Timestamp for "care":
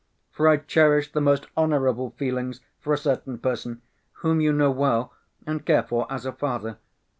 5.63-5.83